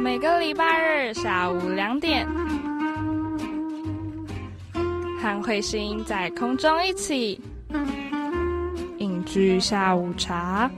[0.00, 2.24] 每个礼拜日下午两点，
[5.20, 7.40] 和彗星在空中一起
[8.98, 10.70] 饮居下午茶。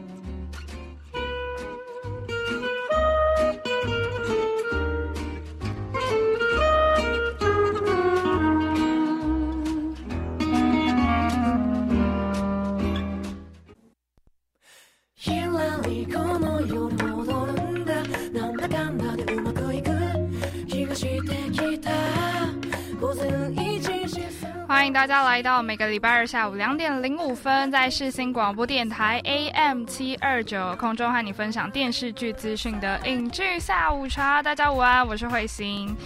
[25.43, 34.43] 到每个礼拜二下午两点零五分，在世新广播电台 AM 七二九空中和你分享电视剧资讯的影剧下午茶。
[34.43, 35.97] 大家午安，我是慧心。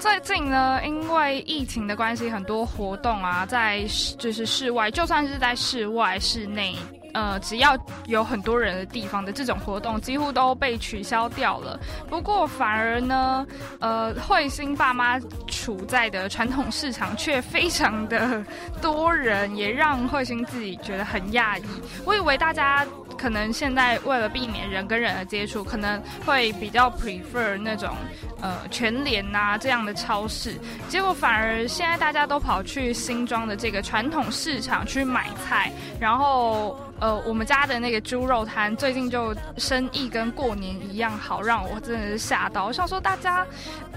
[0.00, 3.84] 最近呢，因为疫情的关系，很多活动啊，在
[4.18, 6.76] 就是室外，就算是在室外、室内。
[7.14, 11.78] 呃，只要有很多人的地方的这种活动，几乎都被取消掉了。
[12.10, 13.46] 不过反而呢，
[13.78, 18.44] 呃，彗星爸妈处在的传统市场却非常的
[18.82, 21.64] 多人，也让彗星自己觉得很讶异。
[22.04, 22.84] 我以为大家
[23.16, 27.90] 可能现在为了避免人跟人的接触，可能会比较 prefer 那种
[28.42, 35.70] 呃全联呐这样的超市，结果反而现在大家都跑去新庄的这个传统市场去买菜，
[36.00, 36.76] 然后。
[37.00, 42.66] 呃，我们家的那个猪肉摊最近就生意跟过年一样好，让我真的是吓到。
[42.66, 43.46] 我想说，大家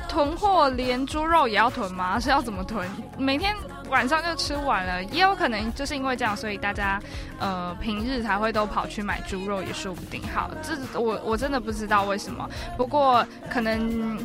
[0.09, 2.19] 囤货连猪肉也要囤吗？
[2.19, 2.87] 是要怎么囤？
[3.17, 3.55] 每天
[3.89, 6.99] 晚上就吃完了，也有可能就是因为这样，所以大家
[7.39, 10.21] 呃平日才会都跑去买猪肉，也说不定。
[10.33, 14.17] 好，这我我真的不知道为什么，不过可能。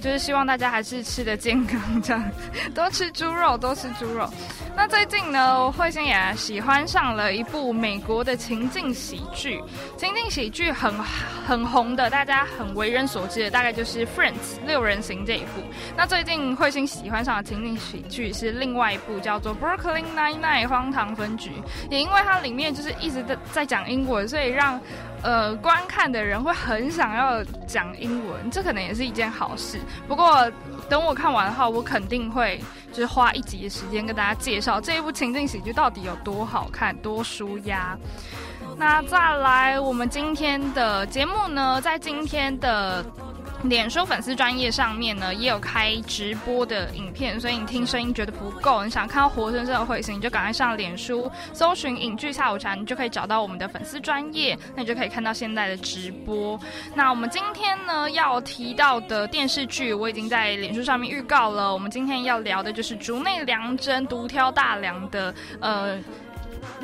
[0.00, 2.22] 就是希望大家还是吃的健康，这样
[2.74, 4.28] 多吃猪肉，多吃猪肉。
[4.76, 9.60] 那最近呢，慧心也喜欢上了一部美国的情境喜剧，
[9.96, 10.92] 情境喜剧很
[11.46, 15.62] 很红的，大家很为人所知的，大概就是《Friends》六人行这一部。
[15.96, 21.50] 那最近慧心喜欢上的情境喜剧是另外一部叫做《Brooklyn Nine-Nine》荒唐分局，
[21.90, 24.78] 也因为它里面就是一直在在讲英文，所以让。
[25.26, 29.80] 呃，观看的人会很想要讲英文，这可能也是一件好事。
[30.06, 30.48] 不过，
[30.88, 37.98] 等我看完的话，我肯定会就是花一集的时间跟大家介绍这一部情境喜剧到底有多好看、多舒压。
[38.76, 43.04] 那再来，我们今天的节目呢，在今天的。
[43.68, 56.58] 脸书粉丝专业上面呢，也有开直播的影片，所以你听声音觉得不够，你想看到活生生的彗星，你就赶快上脸书搜寻“影剧下午茶”，你就可以找到我们的粉丝专业，那你就可以看到现在的直播。
[56.94, 65.98] 那我们今天呢要提到的电视剧，我已经在脸书上面预告了，我们今天要聊的就是竹内良真独挑大梁的呃。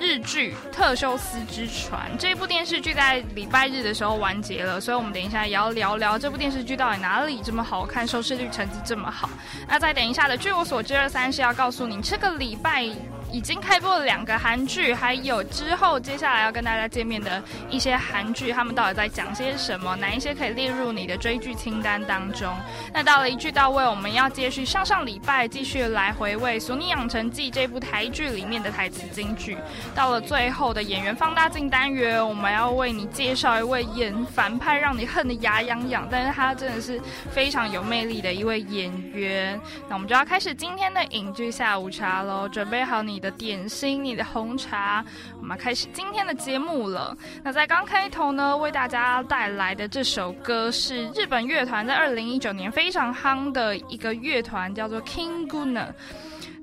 [0.02, 9.30] 日剧《特修斯之船》这部电视剧在礼拜日的时候完结了，所以我们等一下也要聊聊这部电视剧到底哪里这么好看，收视率成绩这么好。
[9.68, 12.84] 那再等一下的，据我所知，二三是要告诉你这个礼拜。
[13.32, 19.96] 已经开播了两个韩剧，还有之后接下来要跟大家见面的一些韩剧，他们到底在讲些什么？
[19.96, 22.54] 哪一些可以列入你的追剧清单当中？
[22.92, 29.56] 那到了一句到位，我们要接续上上礼拜继续来回味《俗女养成记》这部台剧里面的台词金句。
[29.94, 37.00] 到了最后的演员放大镜单元，我们要为你介绍一位演反派让你恨得牙痒痒，但是他真的是
[37.30, 39.58] 非常有魅力的一位演员。
[39.88, 43.21] 那我们就要开始今天的影剧下午茶喽，准备好你。
[43.22, 45.02] 的点心，你的红茶，
[45.38, 47.16] 我们开始今天的节目了。
[47.42, 55.88] 那在刚开头呢，为大家带来的这首歌是日本乐团在二零一九年非常夯的一个乐团，叫做 King Gunner。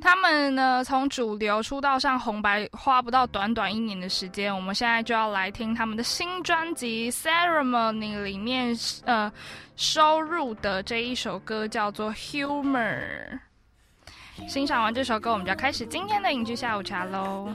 [0.01, 9.31] 他们呢从主流出道上红白花不到短短一年的时间，我们现在就要来听他们的新专辑《Ceremony》里面呃
[9.75, 12.99] 收录的这一首歌，叫做《Humor》。
[14.47, 17.49] 欣赏完这首歌，我们就要开始今天的影剧下午茶喽。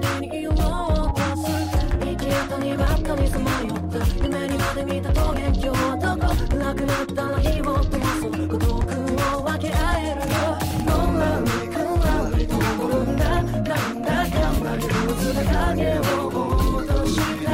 [0.00, 10.34] 後に生き方にばっかりさまよった夢にまで見た桃源郷どこなくなったら火を灯す孤独を分け合えるよ
[10.86, 12.64] こんなにくらりと転
[13.10, 14.80] んだなんだかんだ憂
[15.10, 16.00] 鬱な影を
[16.78, 17.48] 落とした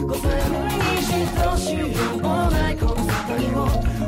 [0.00, 0.28] 五千
[0.62, 1.08] にし
[1.42, 3.58] としようもないこの世界を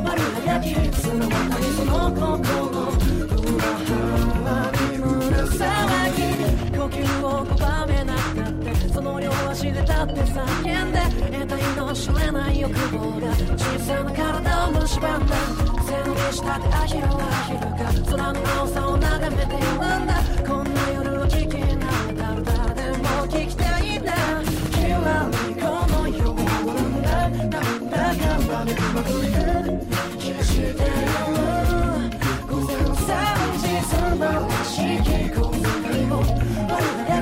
[0.03, 3.16] 丸がき綱渡りその心
[9.97, 10.99] だって叫んで
[11.39, 15.35] 得体の知れない欲望が小さな体を蝕んだ。
[15.81, 17.09] 背伸びしたてアヒルア
[17.47, 20.21] ヒルが空の青さを眺めているんだ。
[20.47, 24.13] こんな夜を聞きながら歌でも聞きたいな
[24.69, 27.17] きらりこの世をなんだ。
[27.17, 29.17] なんだかんだめくまくる。
[30.19, 30.77] 消してる
[32.47, 33.01] 午前3
[33.57, 36.21] 時そのらしきこの光も
[36.69, 37.17] 俺が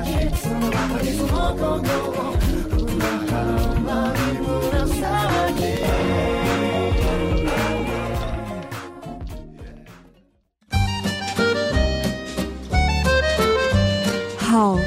[14.56, 14.85] 哦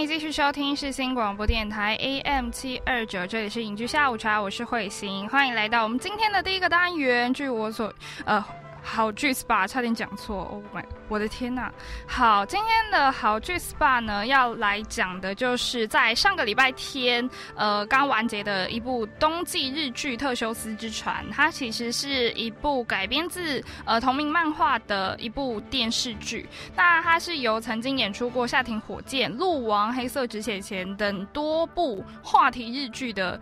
[0.00, 7.34] 你继续收听世新广播电台 AM 七二九，这里是影剧下午茶，我是慧心，欢迎来到我们今天的第一个单元。
[7.34, 7.92] 据我所
[8.24, 8.42] 呃。
[8.82, 11.70] 好剧 SPA 差点讲错，Oh my，我的天呐！
[12.06, 26.48] 好，今天的好剧 SPA 呢，要来讲的就是在上个礼拜天，呃，刚完结的一部冬季日剧《特修斯之船》，它其实是一部改编自呃同名漫画的一部电视剧。
[26.74, 33.38] 那它是由曾经演出过《夏庭火箭》《鹿王》《黑色止血钳》等多部话题日剧的。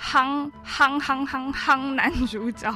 [0.00, 2.72] 夯夯夯夯夯 男主角。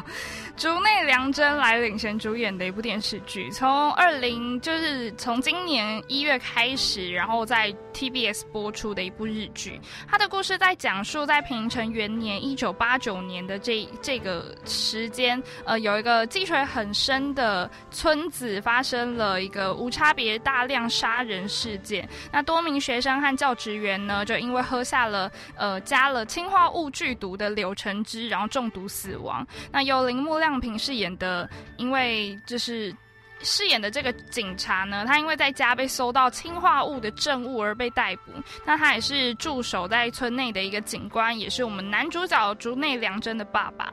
[0.57, 9.81] 竹内良真来领衔主演的一部电视剧，从二零就是从今年一月开始，然后在 TBS 播出的一部日剧。
[10.09, 22.09] 它的故事在讲述在平成元年一九八九年的这这个时间，呃，有一个积水很深的村子发生了一个无差别大量杀人事件。
[22.33, 29.47] 那多名学生和教职员呢，就因为喝下了呃加了氰化物剧毒的柳橙汁，然后中毒死亡。
[29.71, 32.95] 那由铃木亮平饰演的，因为就是
[33.43, 38.33] 饰演的这个警察呢，他因为在家被搜到氰化物的证物而被逮捕。
[38.65, 43.93] 那他也是驻守在村内的一个警官，也是我们男主角竹内良真的爸爸。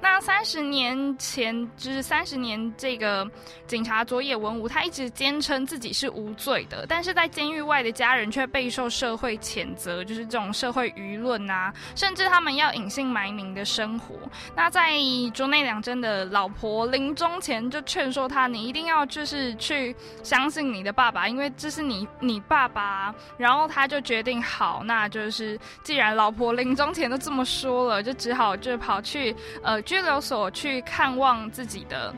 [0.00, 3.28] 那三十年前，就是三十年，这个
[3.66, 14.14] 警察佐野文武，他一直坚称自己是无罪的，但是在监狱外的家人却备受社会谴责，就是这种社会舆论啊，甚至他们要隐姓埋名的生活。
[14.54, 14.92] 那在
[15.34, 23.12] 竹内良真的老婆临终前就劝说他，你一定要就是去相信你的爸爸，因为这是你你爸爸。
[23.36, 29.82] 然后他就决定好，那就是既然老婆临终前都这么说了，就只好就跑去呃。
[29.88, 32.14] 拘留所去看望自己的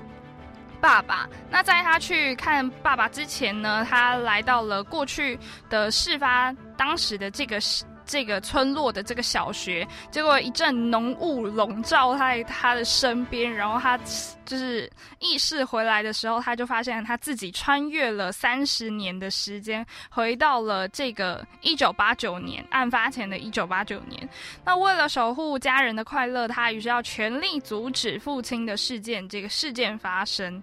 [0.81, 1.29] 爸爸。
[1.49, 5.39] 那在他去看爸爸之前呢，他来到了过去
[5.69, 7.85] 的事发当时的这个时。
[8.11, 13.97] 这个村落的这个小学，结果一阵浓雾笼罩在他的身边，然后他
[14.45, 14.91] 就是
[15.21, 24.29] 意识回来的时候，他就发现他自己穿越了三十年的时间，回到了这个一九八九年案发前的一九八九年。
[24.65, 30.61] 那为了守护家人的快乐，他于是要全力阻止父亲的事件这个事件发生。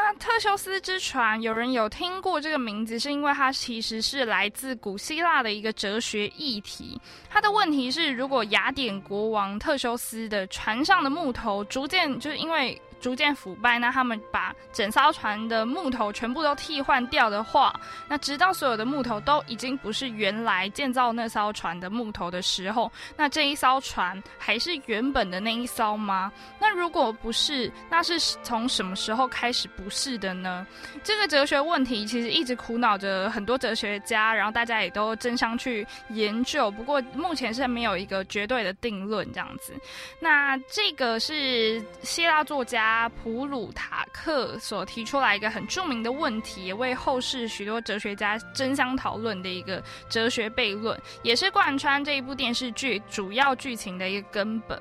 [0.00, 7.00] 那特修斯之船，有人有听过这个名字，是因为它其实是来自古希腊的一个哲学议题。
[7.28, 12.80] 它的问题是，如果雅典国王特修斯的船上的木头逐渐就是因为。
[13.00, 17.78] 逐渐腐败，那他们把整艘船的木头全部都替换掉的话，
[18.08, 26.32] 那直到所有的木头都已经不是原来建造那艘船的木头的时候，那这一艘船还是原本的那一艘吗？
[26.58, 30.66] 那如果不是，那是从什么时候开始不是的呢？
[31.04, 36.70] 这个哲学问题其实一直苦恼着很多哲学家，然后大家也都争相去研究。
[36.70, 39.72] 不过目前是没有一个绝对的定论这样子。
[40.18, 42.87] 那这个是希腊作家。
[43.22, 54.80] 普鲁塔克所提出来一个很著名的问题，也为后世许多哲学家争相讨论的一个哲学悖论，也是贯穿这一部电视剧主要剧情的一个根本。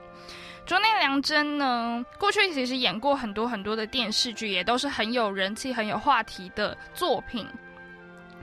[0.66, 7.48] 竹内良真呢，过去其实演过很多很多的电视剧，也都是很有人气、很有话题的作品。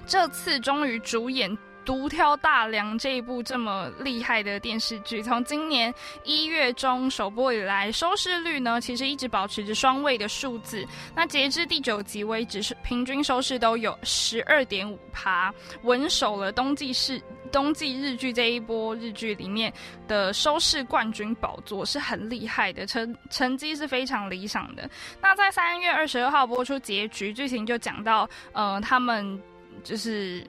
[0.06, 1.56] 这次终于主演。
[1.84, 5.92] 独挑大梁这一部这么厉害的电视剧，从今年
[6.24, 10.86] 一月中首播以来，收视率呢其实一直保持着双位的数字。
[11.14, 17.20] 那截至第九集为止，是平均收视都有十二点五趴，稳守了冬季是
[17.52, 19.72] 冬季日剧这一波日剧里面
[20.08, 24.88] 的收视冠军宝座是很厉害的，成成绩是非常理想的。
[25.20, 29.40] 那在三月二十二号播出结局，剧情就讲到，呃，他们
[29.82, 30.44] 就是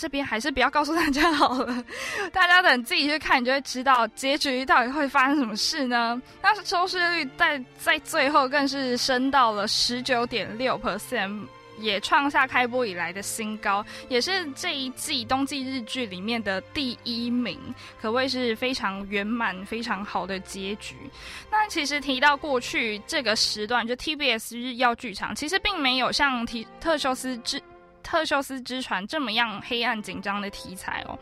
[0.00, 1.84] 这边还是不要告诉大家好了，
[2.32, 6.20] 大家等自己去看，你就会知道结局到底会发生什么事呢？
[6.40, 11.46] 但是收视率在在最后更是升到了十九点六 percent。
[11.78, 17.58] 也创下开播以来的新高，也是这一季冬季日剧里面的第一名，
[17.98, 20.94] 可谓是非常圆满、非常好的结局。
[21.50, 27.58] 那其实提到过去这个时段，就 TBS 日曜剧场，其实并没有像提特修斯之
[28.02, 31.18] 特修斯之船这么样黑暗紧张的题材哦。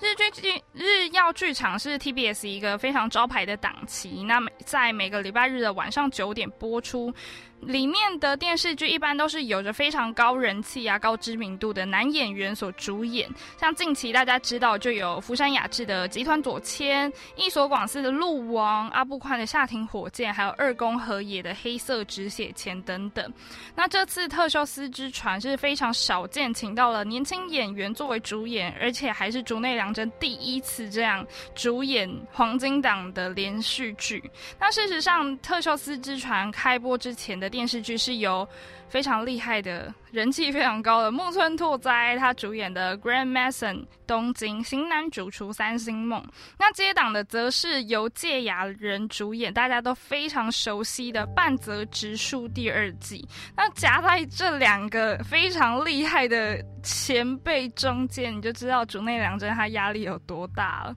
[0.00, 7.12] 日剧剧日曜剧场是 TBS 一个非常招牌的档期，那么在每个礼拜日的晚上九点播出。
[7.60, 23.32] 里面的电视剧一般都是有着非常高人气啊、高知名度的男演员所主演，像近期大家知道就有福山雅治的《集团左迁》、一所广司的《鹿王》、阿部宽的《夏庭火箭》，还有二宫和也的《黑色止血钳》等等。
[23.74, 34.22] 那这次特修斯之船是非常少见，请到了年轻演员作为主演，而且还是竹内良真第一次这样主演黄金档的连续剧。
[34.58, 38.48] 那事实上，特修斯之船开播之前的电视剧是由
[38.88, 46.20] 非常厉害的人气非常高的木村拓哉他主演的《Grand Mason 东京型男主厨三星梦》，
[46.58, 53.24] 那接档的则是由芥雅人主演，大家都非常熟悉的《半泽直树》第二季。
[53.56, 60.96] 那夹在这两个非常厉害的前辈中间，你就知道竹内良真他压力有多大了。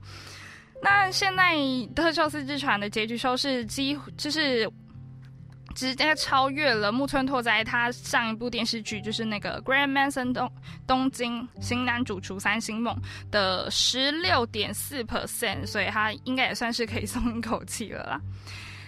[0.82, 1.54] 那现在
[1.94, 4.68] 特修斯之船的结局收视几乎就是。
[5.74, 10.50] 直接超越了木村拓哉他上一部电视剧，就是那个《Grand Manson 东
[10.86, 12.94] 东京新男主厨三星梦》
[13.30, 18.20] 的十六点四 percent，所以他应该也算是可以松一口气了啦。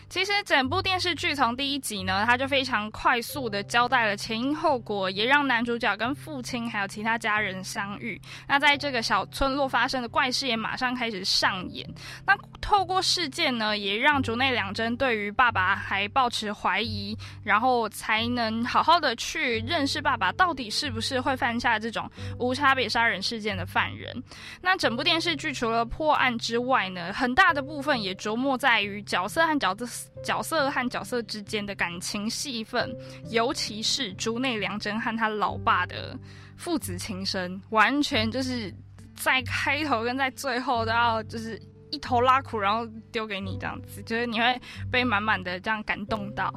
[0.09, 8.19] 其实整部电视剧从第一集呢，他就非常快速的交代了前因后果，也让男主角跟父亲还有其他家人相遇。
[8.47, 11.85] 那在这个小村落发生的怪事也马上开始上演。
[12.25, 22.09] 那透过事件呢，也让竹内两真对于爸爸还抱持怀疑，然后才能好好的去认识爸爸到底是不是会犯下这种
[22.39, 24.23] 无差别杀人事件的犯人。
[24.63, 29.96] 那整部电视剧除了破案之外呢，很大的部分也琢磨在于角色和角色。
[30.23, 32.95] 角色和角色之间的感情戏份，
[33.31, 36.19] 尤其是竹内良真和他老爸的
[36.57, 38.73] 父子情深，完全就是
[39.15, 41.61] 在开头跟在最后都要就是
[41.91, 44.61] 一头拉苦，然后丢给你这样子，就是你会
[44.91, 46.53] 被满满的这样感动到。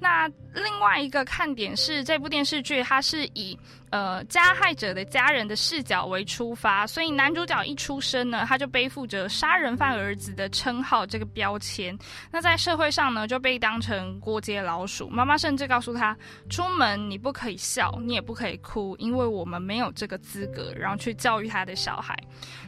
[0.00, 3.58] 那另外一个看点是这部电视剧，它是以。
[3.92, 11.94] 呃，加害者的家人的视角为出发，所以男主角一出生呢，他就背负着杀人犯儿子的称号这个标签。
[12.30, 15.10] 那在社会上呢，就被当成过街老鼠。
[15.10, 16.16] 妈妈甚至告诉他，
[16.48, 20.72] 出门你不可以笑，你也不可以哭，因为我们没有这个资格。
[20.74, 22.16] 然后去教育他的小孩。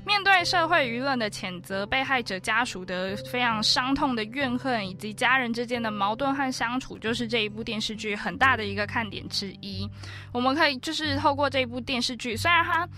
[0.04, 9.88] 面对社会舆论的谴责，被害者家属的非常伤痛的怨恨，以及家人之间的矛盾和相处，就是这一部电视剧很大的一个看点之一。
[10.30, 11.13] 我们可以就是。
[11.16, 12.88] 透过这部电视剧，虽然它，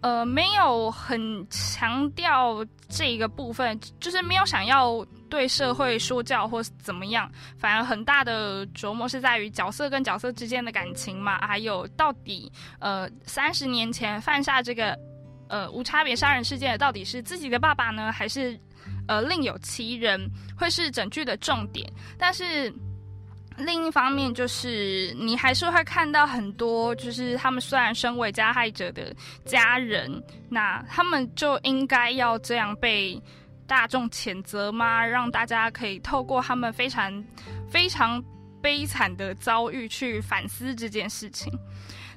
[0.00, 14.98] 呃，没有很强调这一个部分，就是没有想要对社会说教或怎么样，反而很大的琢磨是在于角色跟角色之间的感情嘛，还有到底，呃，三十年前犯下这个，
[15.48, 18.58] 呃，无差别杀人事件的到底是自己的爸爸呢，还是，
[19.06, 21.86] 呃，另有其人，会是整剧的重点，
[22.18, 22.72] 但是。
[23.64, 29.14] 另一方面，就是你还是会看到很多，就是他们虽然身为加害者的
[29.44, 33.20] 家人，那他们就应该要这样被
[33.66, 35.04] 大众谴责吗？
[35.04, 37.24] 让大家可以透过他们非常
[37.70, 38.22] 非常
[38.60, 41.52] 悲惨的遭遇去反思这件事情。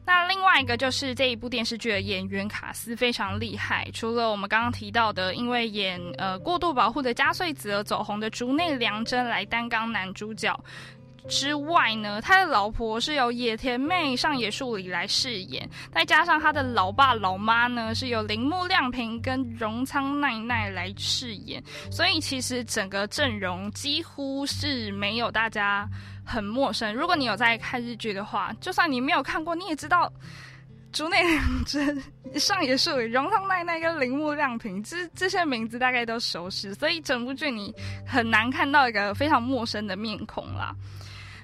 [0.05, 10.53] 那另外一个就是这一部电视剧的演员卡斯非常厉害，除了我们刚刚提到的，因为演呃过度保护的加穗子而走红的竹内良真来担纲男主角。
[11.27, 25.87] 之外呢，他的老婆是由野田妹上野树里来饰演，再加上他的老爸老妈呢，是由铃木亮平跟荣仓奈奈来饰演，所以其实整个阵容几乎是没有大家
[26.25, 26.93] 很陌生。
[26.93, 30.11] 如果你有在看日剧的话，就算你没有看过，你也知道
[30.91, 32.03] 竹内良真、
[32.35, 37.73] 上野树里、荣仓奈奈跟铃木亮平，这这些名字大概都熟识，所以整部剧你
[38.05, 40.75] 很难看到一个非常陌生的面孔啦。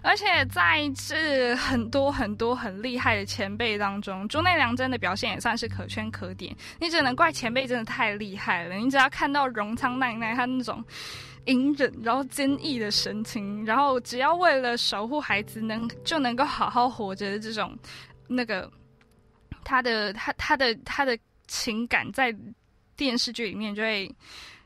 [0.01, 6.55] 而且在这很多很多很厉害的前辈当中，竹内良真的表现也算是可圈可点。
[6.79, 8.75] 你只能怪前辈真的太厉害了。
[8.75, 10.83] 你只要看到荣仓奈奈她那种
[11.45, 17.77] 隐忍然后坚毅的神情，然后只要为了守护孩子能就能够好好活着的这种
[18.27, 18.71] 那个
[19.63, 22.33] 他的他他的他的情感，在
[22.95, 24.13] 电视剧里面就会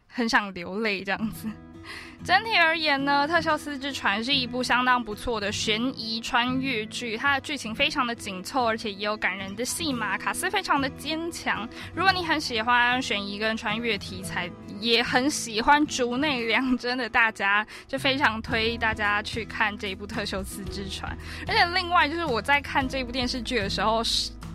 [0.07, 1.47] 很想流泪这样子。
[2.23, 11.67] 整体而言呢，《特修斯之船》是一部相当不错的悬疑穿越剧，它的剧情非常的紧凑，而且也有感人的戏码，卡斯非常的坚强。
[11.93, 14.49] 如果你很喜欢悬疑跟穿越题材，
[14.79, 21.11] 也很喜欢竹内良真的大家，就非常推大家去看这一部《特修斯之船》。
[21.47, 24.01] 而且另外就是我在看这部电视剧的时候，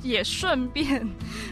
[0.02, 1.09] 也顺便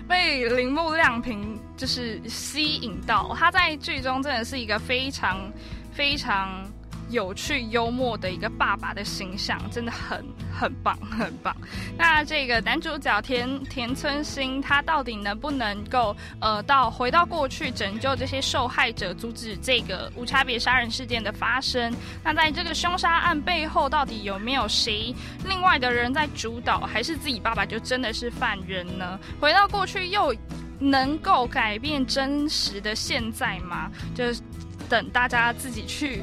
[0.08, 5.52] 被铃木亮平就是吸引到，他在剧中真的是一个非常。
[5.96, 6.62] 非常
[7.10, 11.54] 有趣幽默的一个爸爸的形象，真的很很棒，很棒。
[11.96, 21.94] 那这个男主角田田村新，他到底能不能够呃到回到过去拯救这些受害者，阻止这个无差别杀人事件的发生？
[22.24, 29.18] 那在这个凶杀案背后，到底有没有谁另外的人在主导，还是自己爸爸就真的是犯人呢？
[29.40, 30.34] 回到过去又
[30.78, 33.90] 能够改变真实的现在吗？
[34.14, 34.42] 就是。
[34.88, 36.22] 等大家自己去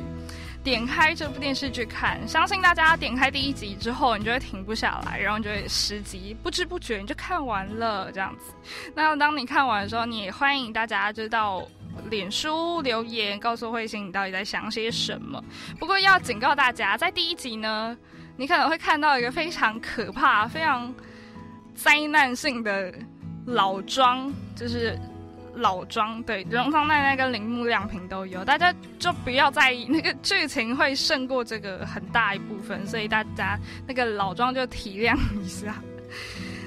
[0.63, 8.53] 点开这部电视剧看，相信大家点开第一集之后，你就会停不下来，然后你就会十集不知不觉你就看完了这样子。
[8.96, 11.62] 那当你看完的时候，你也欢迎大家就到
[12.10, 15.43] 脸书留言告诉慧心你到底在想些什么。
[15.77, 17.98] 不过要警告大家，在第一集呢，
[18.38, 20.96] 你可能会看到一个非常可怕、非常
[21.75, 22.93] 灾难性的
[23.46, 24.98] 老庄，就是。
[25.55, 35.75] 老庄对，荣仓奈奈跟铃木亮平都有，大家就不要在意那个剧情会胜过这个很大一部分，所以大家那个老庄就体谅一下。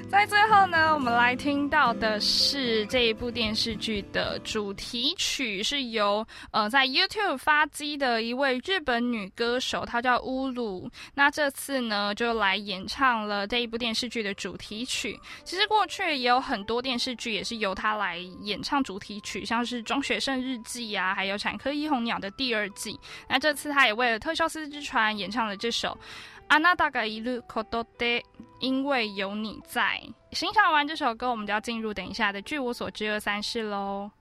[0.08, 10.88] 在最后呢，我们来听到的是这一部电视剧的主题曲，是由呃在 YouTube 发机的一位日本女歌手，她叫乌鲁。
[11.14, 15.18] 那这次呢，就来演唱了这一部电视剧的主题曲。
[15.44, 22.98] 其实过去也有很多电视剧也是由她来演唱主题曲，像是《中学生日记》啊，还有《产科一红鸟》的第二季。
[23.28, 25.98] 那这次她也为了《特修斯之船》演唱了这首。
[26.47, 28.23] あなたがいることで，
[28.59, 30.01] 因为有你在。
[30.31, 34.11] 欣赏完这首歌，我们就要进入等一下的据我所知二三事喽。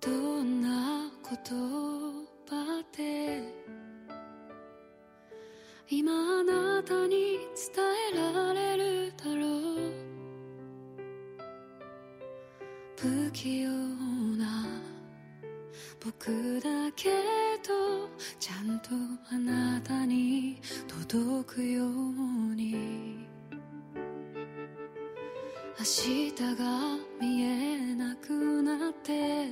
[0.00, 1.36] どんな言
[2.48, 3.42] 葉で
[5.88, 9.92] 今あなたに伝えられるだろう
[12.96, 13.70] 不器用
[14.36, 14.66] な
[16.03, 17.09] 僕だけ
[17.63, 18.09] ど
[18.39, 18.89] ちゃんと
[19.31, 20.59] あなたに
[20.97, 23.27] 届くように。
[25.77, 26.65] 明日が
[27.19, 29.49] 見えなくなって。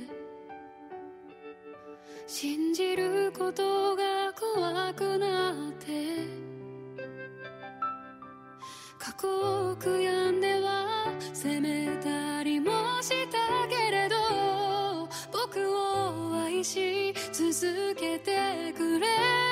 [2.26, 6.26] 信じることが怖くなって。
[8.98, 12.70] 過去を悔やんでは責めたりも
[13.02, 14.16] したけれど。
[15.32, 16.09] 僕を
[16.64, 19.49] し続けてくれ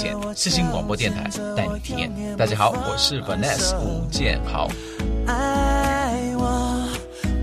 [0.00, 2.10] 线，四，新广播电台带你体验。
[2.34, 4.66] 大家好，我是 Vanessa 吴建豪。
[5.26, 6.88] 爱我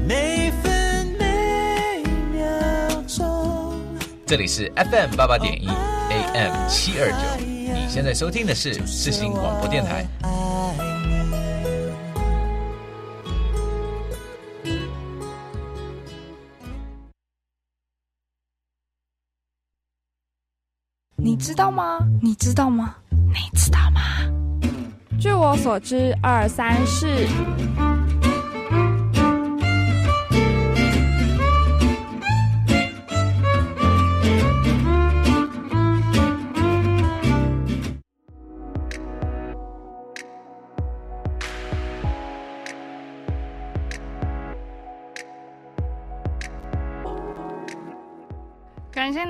[0.08, 2.42] 每分每秒
[3.08, 3.80] 钟。
[4.26, 10.04] 这里是 FM 八八点一 AM 七二九，你现在收听的是四新广播电台。
[22.48, 22.96] 知道吗？
[23.10, 24.00] 你知道吗？
[25.20, 27.28] 据我所知，二三是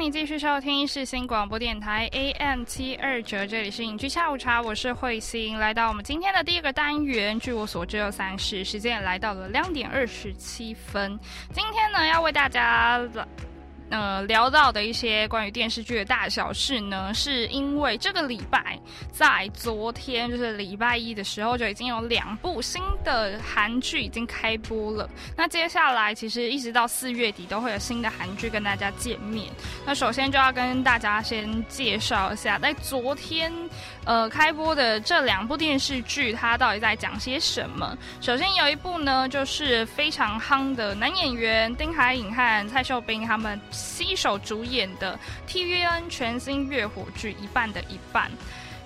[0.09, 5.59] 继续收听世新广播电台 AM 七二九，这里是影剧下午茶，我是慧心。
[5.59, 11.19] 来到我们今天的第一个单元，据我所知有三十，时间也来到了两点二十七分。
[11.51, 13.01] 今天呢，要为大家
[13.89, 18.79] 呃聊到的一些关于电视剧的大小事呢，是因为这个礼拜
[19.11, 25.09] 在昨天就是礼拜一的时候，就已经有两部新的韩剧已经开播了。
[25.35, 29.47] 那接下来其实一直到四月底都会有新的韩剧跟大家见面。
[29.85, 33.51] 那首先就要跟大家先介绍一下，在昨天
[34.07, 37.95] 呃开播的这两部电视剧，它到底在讲些什么？
[38.21, 48.31] 首先有一部呢，就是非常夯的男演员丁海寅和蔡秀斌他们携手主演的 TVN 全新月火剧《一半的一半》。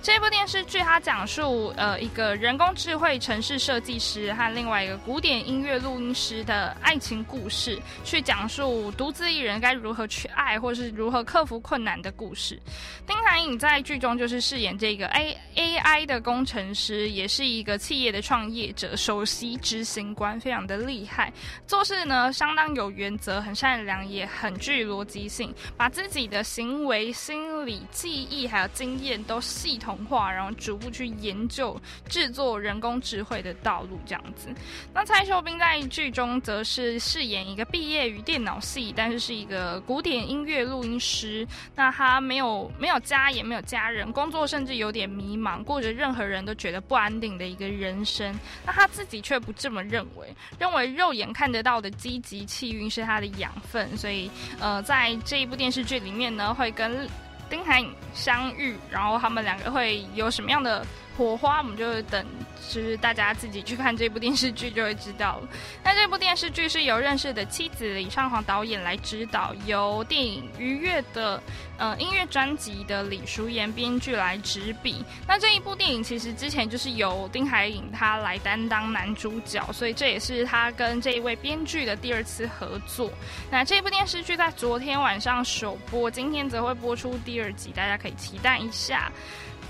[0.02, 12.60] 这部电视剧它讲述呃一个人工智慧城市设计师和另外一个古典音乐录音师的爱情故事，去讲述独自一人该如何去爱，或是如何克服困难的故事。
[13.06, 21.32] 丁海颖在剧中就是饰演这个 A A I 的工程师，也是一个企业的创业者、首席执行官，非常的厉害。
[21.68, 34.50] 做事呢相当有原则，很善良，也很具逻辑性，把自己的行为、心理、记忆还有经验都系统文化，然后逐步去研究制作人工智慧的道路这样子。
[34.94, 41.48] 那蔡秀彬在剧中则是饰演一个毕业于电脑系，但是是一个古典音乐录音师。
[41.76, 48.34] 那他没有没有家，也没有家人，工作甚至有点迷茫，过着任何人都觉得不安定的一个人生。
[48.66, 57.08] 那他自己却不这么认为，认为肉眼看得到的积极气运是他的养分，所以呃，在这一部电视剧里面呢，会跟
[57.52, 60.84] 丁海颖相遇，然后他们两个会有什么样的
[61.18, 62.26] 火花，我们就等
[62.70, 65.48] 就是大家自己去看这部电视剧就会知道了。
[65.84, 71.42] 那这部电视剧是由认识的妻子李尚煌导演来指导，由电影《愉悦》的
[71.78, 75.04] 呃音乐专辑的李淑妍编剧来执笔。
[75.28, 83.12] 那这一部电影其实之前就是由丁海寅他来担当男主角，所以这也是他跟这一位编剧的第二次合作。
[83.50, 89.12] 那这部电视剧在昨天晚上首播，今天则会播出第二集，大家可以期待一下。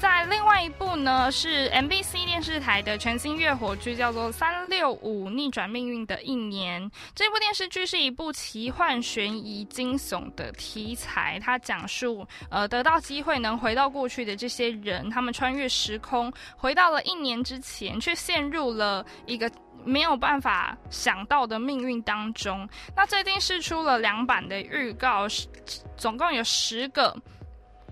[0.02, 6.82] 在另外一部呢，是 MBC 电视台的全新月火剧，叫做《三六五逆转命运的一年》。
[7.14, 19.52] 这部电视剧是一部奇幻、悬疑、惊悚的题材，它讲述呃得到机会能回到过去的这些人，他们穿越时空，回到了一年之前，却陷入了一个。
[19.84, 25.26] 没有办法想到的命运当中，那最近试出了两版的预告，
[25.98, 27.16] 总共有十个。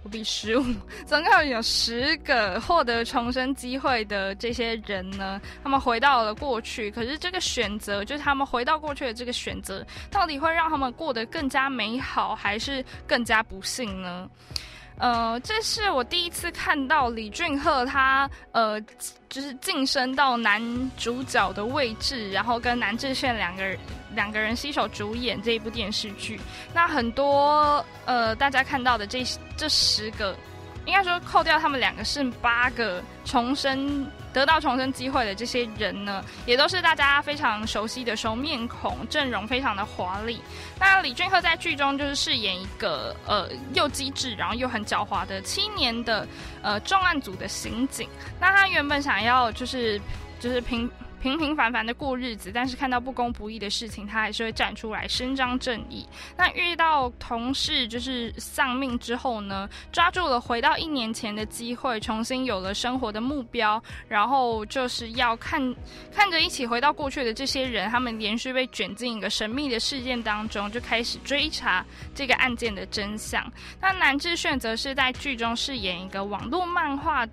[0.03, 0.63] 我比十五，
[1.05, 6.89] 总共有十个获得重生机会的这些人呢，他们回到了过去。
[6.89, 14.29] 可是这个选择，就是他们回到过去的这个选择，到底会让他们过得更加美好，还是更加不幸呢？
[14.99, 18.79] 呃，这是我第一次看到李俊赫他呃，
[19.29, 20.61] 就是晋升到男
[20.97, 23.79] 主角的位置，然后跟南智炫两个人
[24.13, 26.39] 两个人携手主演这一部电视剧。
[26.73, 29.23] 那很多呃，大家看到的这
[29.57, 30.35] 这十个。
[30.89, 40.41] 应该说，扣掉他们两个是八个重生得到重生机会的这些人呢，也都是大家非常熟悉的熟面孔，阵容非常的华丽。
[40.79, 46.27] 那李俊赫在剧中就是饰演一个呃又机智然后又很狡猾的七年的
[46.63, 48.09] 呃重案组的刑警。
[48.39, 50.01] 那他原本想要就是
[50.39, 50.89] 就是平。
[51.21, 56.07] 平平凡凡的过日子，但是看到不公不义的事情，他还是会站出来伸张正义。
[56.37, 65.75] 那遇到同事就是丧命之后呢，抓住了回到一年前的机会，重新有了生活的目标，然后就是要看
[66.11, 73.45] 看着一起回到过去的这些人，他们连续被卷进一个神秘的事件当中，就开始追查这个案件的真相。
[73.81, 77.27] 那南智炫则是在剧中饰演一个网络漫画。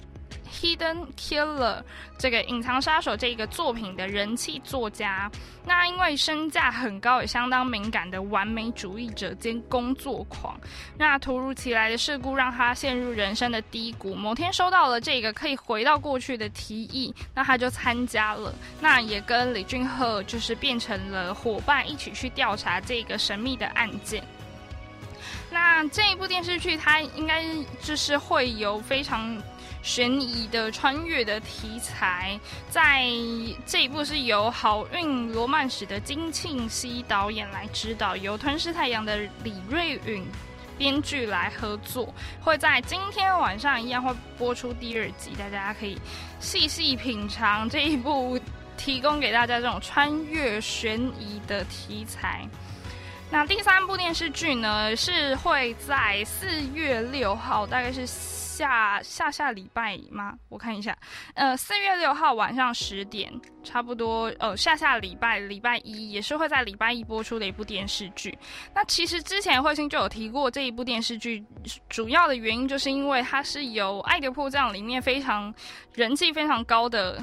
[0.52, 1.82] Hidden Killer
[2.18, 5.30] 这个隐藏杀手这个作品的人气作家，
[5.64, 10.58] 那因为身价很高也相当敏感的完美主义者兼工作狂，
[10.96, 14.14] 那突如其来的事故让他陷入人生的低谷。
[14.14, 24.22] 某天收到了这个可以回到过去的提议，那他就参加了，那也跟李俊赫就是变成了伙伴，一起去调查这个神秘的案件。
[25.50, 27.44] 那这一部电视剧，它应该
[27.82, 29.36] 就是会有非常。
[29.86, 33.06] 悬疑的穿越的题材，在
[33.64, 40.26] 这一部是由好运罗曼史的金庆熙导演来指导，由吞噬太阳的李瑞允
[40.76, 45.96] 编剧来合作，会在今天晚上一样会播出第二集，大家可以
[46.40, 48.36] 细细品尝这一部
[48.76, 52.44] 提供给大家这种穿越悬疑的题材。
[53.30, 58.04] 那第三部电视剧呢，是会在四月六号，大概是。
[58.56, 60.34] 下下下礼拜吗？
[60.48, 60.96] 我看一下，
[61.34, 63.30] 呃，四月六号晚上十点，
[63.62, 68.36] 差不多，呃，下下礼拜礼拜一也是会在礼拜一播出的一部电视剧。
[68.74, 71.44] 那其实之前慧星就有提过这一部电视剧，
[71.88, 75.54] 主要的原因就是因为它是由《爱的迫降》里面非常
[75.94, 77.22] 人气非常高的。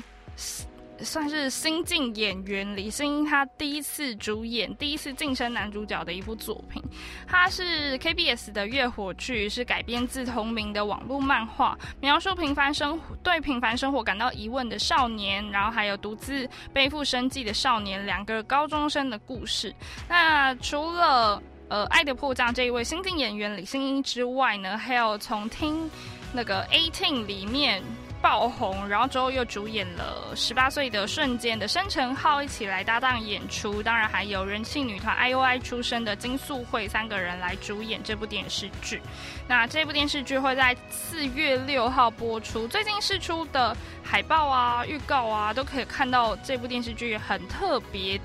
[0.99, 6.81] 算是新晋演员李星英他第一次主演、第一次晋升男主角的一部作品。
[7.27, 19.73] 他是 KBS 的月火剧，是改编自同名的网络漫画，描述平凡生对平凡生活感到疑问的少年，然后还有独自背负生计的少年两个高中生的故事。
[20.07, 25.89] 那除了呃《爱的迫降》这一位新晋演员李星英之外呢，还有从听
[26.33, 27.83] 那个 Eighteen 里面。
[28.23, 39.01] 爆红，然后之后又主演了十八岁的瞬间的申成浩一起来搭档演出，当然还有人气女团 IOI 出身的金素慧三个人来主演这部电视剧。
[39.45, 48.17] 那这部电视剧会在四月六号播出，最近释出的海报啊、预告啊，都可以看到这部电视剧很特别，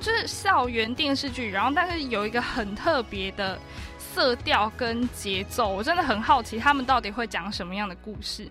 [0.00, 3.58] 就是校园电视剧，然后但是有一个很特别的
[3.98, 8.48] 色调跟节奏，我真的很好奇他们到底会讲什么样的故事。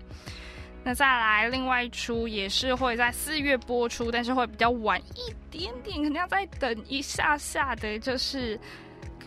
[0.83, 8.59] 那再来，另外一出也是会在四月播出，但是会比较晚一点点，肯定要再等一下下的，就是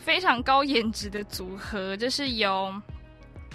[0.00, 2.74] 非常高颜值的组合，就是由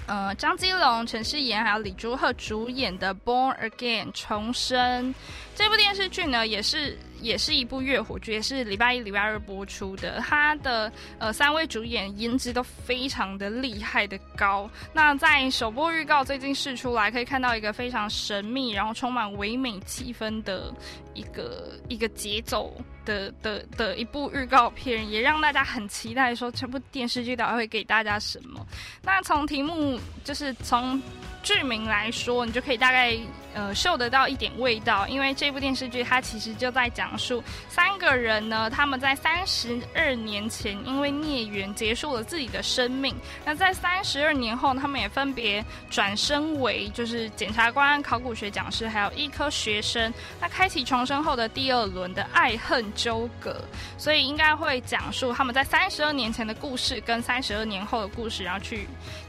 [0.05, 5.13] 呃张基龙、陈世妍还有李朱赫主演的《Born Again》重生。
[5.57, 6.95] 这部电视剧呢，也是。
[7.19, 10.19] 也是一部月火剧，也是礼拜一、礼拜二播出的。
[10.19, 14.69] 它的呃三位主演颜值都非常的厉害的高。
[14.93, 20.71] 那在首播预告最近试出来，可以看到一个非常神秘，然后充满唯美气氛的
[21.15, 22.71] 一个一个节奏
[23.03, 28.63] 的的的一部预告片，也让大家很期待说这部电视剧到底会给大家什么。
[29.01, 31.01] 那从题目就是从
[31.47, 33.17] 剧名来说，你就可以大概。
[33.53, 43.15] 呃，嗅得到一点味道，因为这部电视剧它其实就在讲述三个人呢，他们在三十二年前因为孽缘结束了自己的生命。
[43.43, 50.13] 那在三十二年后，他们也分别转身为就是检察官、考古学讲师，还有医科学生。
[50.39, 53.59] 那开启重生后的第二轮的爱恨纠葛，
[53.97, 58.87] 所以应该会讲述他们在三十二年前的故事跟三十二年后的故事，然后去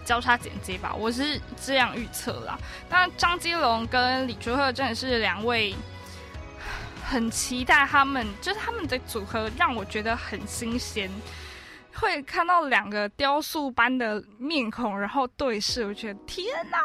[0.08, 0.94] 交叉剪接吧。
[0.94, 2.58] 我是这样预测啦。
[2.88, 5.74] 那张基龙跟李朱赫真的是两位，
[7.04, 11.10] 很期待他们，就是他们的组合让我觉得很新鲜，
[12.00, 16.78] 会看到两个雕塑般的面孔，然后对视，我觉得天哪，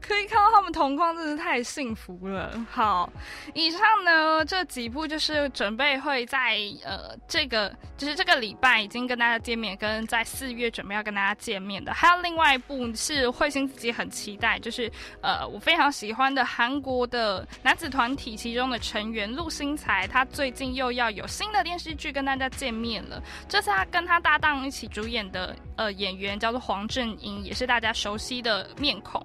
[0.00, 2.52] 可以看到他们同框，真是太幸福了。
[2.70, 3.10] 好，
[3.54, 14.90] 以上呢这几部就是准备会在呃这个就是这个礼拜已经跟大家见面，跟在四月准备要跟大家见面的，还有另外一部是慧心自己很期待，就是
[15.22, 23.22] 呃我非常喜欢的韩国的男子团体其中的成员陆星材，他最近又要有新的电视剧跟大家见面了。
[23.48, 29.24] 这次他跟他大搭档一起主演的呃演员叫做黄正英，也是大家熟悉的面孔。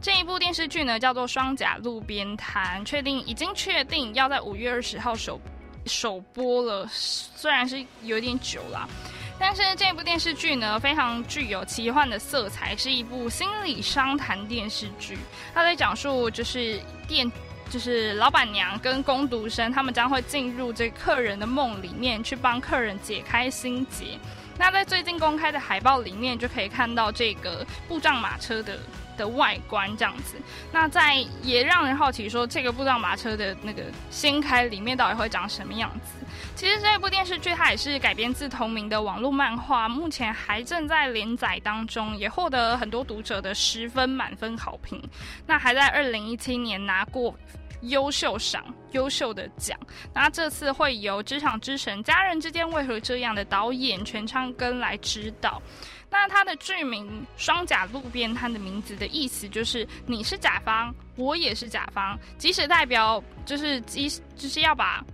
[0.00, 5.40] 这一部电视剧呢叫做《双甲路边摊》，确定已经确定要在五月二十号首
[5.86, 8.88] 首播了，虽然是有点久啦。
[9.36, 15.18] 但是这部电视剧呢，非常具有奇幻的色彩，是一部心理商谈电视剧。
[15.52, 17.30] 它在讲述就是店，
[17.68, 24.18] 就是老板娘跟工读生，他们将会进入这客人的梦里面，去帮客人解开心结。
[24.58, 28.78] 那在最近公开的海报里面，就可以看到这个故障马车的
[29.16, 30.36] 的外观这样子。
[30.72, 36.24] 那在也让人好奇说，这个步障马车的那个掀开里面到底会长什么样子？
[36.54, 45.02] 其实这部电视剧它也是改编自同名的网络漫画，目前还正在连载当中，也获得很多读者的十分满分好评。
[45.46, 47.34] 那还在二零一七年拿过
[47.82, 49.78] 优秀赏、优秀的奖。
[50.14, 55.60] 那这次会由《职场之神》《家人之间为何这样》的导演全昌根来指导。
[56.10, 65.04] 那它的剧名《双甲路边摊》的名字的意思就是你是甲方，我也是甲方，即使代表就是即就是要把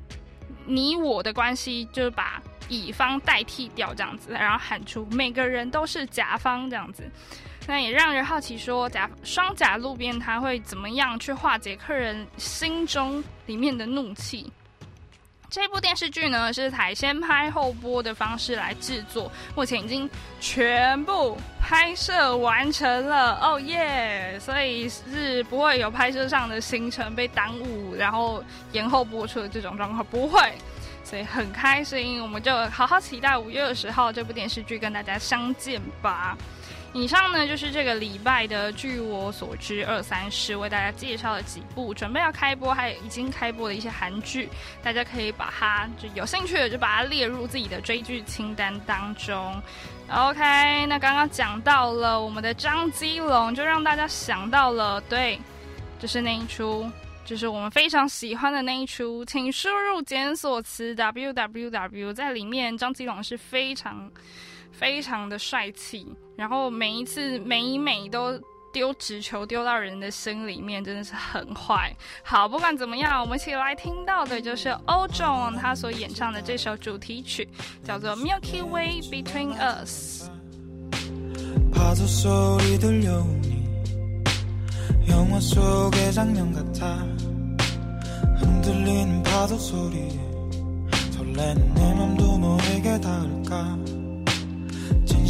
[0.65, 7.11] 你我的关系，就是把乙方代替掉这样子，然后喊出每个人都是甲方这样子。
[7.67, 14.53] 那也让人好奇说，甲双甲路边摊会怎么样去化解客人心中里面的怒气？
[15.53, 20.09] 这部电视剧呢是台先拍后播的方式来制作，目前已经
[20.41, 24.39] 全部拍摄完成了，哦耶！
[24.41, 30.41] 所以是不会有拍摄上的行程被耽误，然后延后播出的这种状况不会，
[31.05, 36.35] 所以很开心，我们就好好期待五月二十号这部电视剧跟大家相见吧。
[36.95, 44.47] 以上呢就是这个礼拜的，据我所知，二三十为大家介绍了几部准备要开播，还有已经开播的一些韩剧，
[44.83, 49.61] 大家可以把它就有兴趣的就把它列入自己的追剧清单当中。
[50.11, 55.41] OK，那刚刚讲到了我们的张基龙，就让大家想到了，对，
[55.99, 56.87] 就是那一出，
[57.25, 64.11] 就是我们非常喜欢的那一出，请输入检索词 www，在里面张基龙是非常。
[64.73, 68.41] 非常的帅气，然后每一次每一每都
[68.73, 71.95] 丢直球丢到人的心里面，真的是很坏。
[72.25, 77.47] 好，不管怎么样，我们一起来听到的就是欧仲他所演唱的这首主题曲，
[77.85, 80.25] 叫做《Milky Way Between Us》。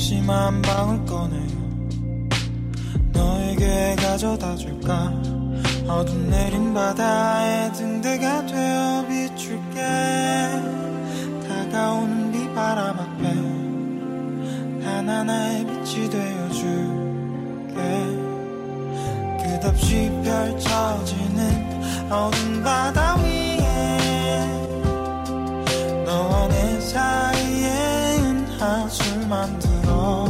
[0.03, 1.37] 심 한 방울 꺼내.
[3.13, 5.13] 너에게 가져다 줄까?
[5.87, 9.81] 어둠 내린 바다에 등대가 되어 비출게.
[11.49, 13.23] 다가오는 네 비바람 앞에
[14.83, 17.77] 단 하나의 빛이 되어줄게.
[19.41, 24.47] 끝없이 펼쳐지는 어둠 바다 위에
[26.05, 29.02] 너와 내 사이에 은하수
[29.33, 30.27] 만 들어.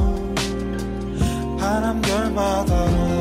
[1.58, 3.11] 바람결 바다로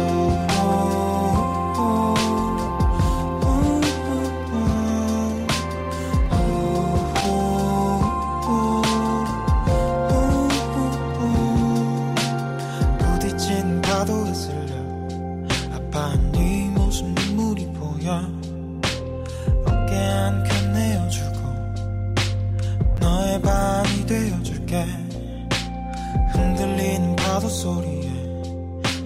[27.52, 28.10] 소리에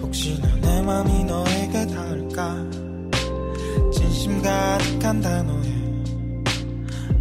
[0.00, 2.54] 혹시나 내 맘이 너에게 닿을까?
[3.92, 5.66] 진심 가득한 단어에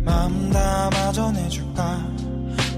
[0.04, 2.16] 마음 담아 전해줄까?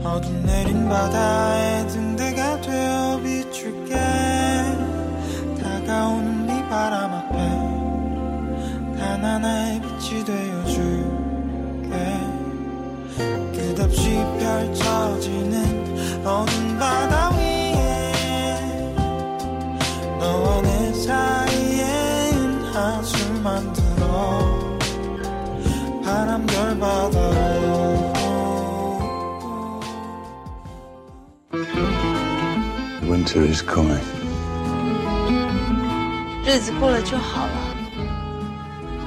[0.03, 3.95] 어둠 내린 바다에 등대가 되어 비출게.
[5.61, 7.37] 다가오는 비바람 앞에
[9.01, 11.91] 하나하나의 빛이 되어줄게.
[13.51, 16.56] 끝없이 펼쳐지는 어두
[33.08, 34.00] Winter is coming.
[36.44, 37.72] 日子过了就好了。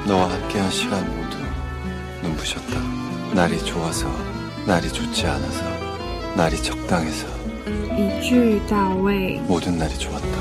[0.07, 1.37] 너와 함께한 시간 모두
[2.23, 2.79] 눈부셨다.
[3.33, 4.07] 날이 좋아서,
[4.65, 5.63] 날이 좋지 않아서,
[6.35, 7.27] 날이 적당해서
[7.95, 9.39] 一句到位。
[9.47, 10.38] 모든 날이 좋았다.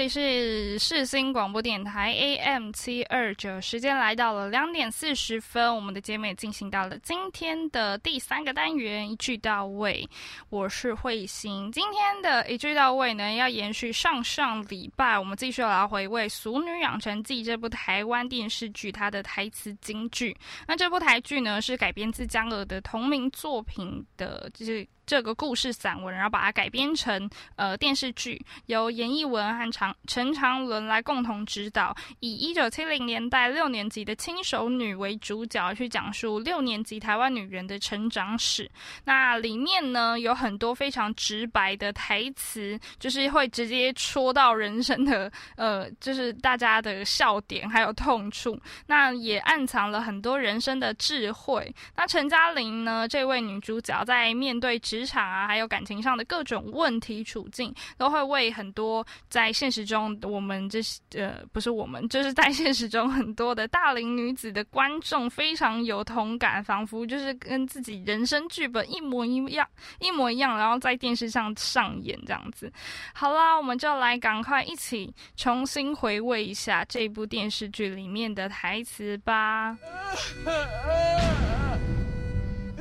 [0.00, 10.08] 里是世新广播电台 AM 七二九，时间来到了两点四十分，我们的节目也进行到了今天的第三个单元，一句到位。
[10.48, 20.34] 我是慧心，今天的一句到位呢，要延续上上礼拜，我们继续来回味《俗女养成记》这部台湾电视剧它的台词金句。
[20.66, 24.88] 那这部台剧呢，是改编自江娥的同名作品的，就是。
[25.10, 38.70] 这个故事散文，然后把它改编成呃电视剧，由严艺文和长陈长伦来共同指导，以一九七零年代六年级的轻熟女为主角，去讲述六年级台湾女人的成长史。
[39.02, 48.56] 那里面呢有很多非常直白的台词，就是会直接戳到人生的呃，就是大家的笑点还有痛处。
[48.86, 51.74] 那也暗藏了很多人生的智慧。
[51.96, 69.66] 那陈嘉玲呢，这位女主角在面对职职场啊，还有感情上的各种问题处境，都会为很多在现实中我们这些呃不是我们，就是在现实中很多的大龄女子的观众非常有同感，仿佛就是跟自己人生剧本一模一样，
[70.00, 72.70] 一模一样，然后在电视上上演这样子。
[73.14, 79.78] 好啦，我们就来赶快一起重新回味一下这部电视剧里面的台词吧。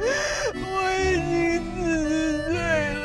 [0.01, 0.67] 我
[0.99, 1.35] 已经
[1.75, 1.77] 四
[2.07, 2.09] 十
[2.45, 2.53] 岁
[2.95, 3.03] 了，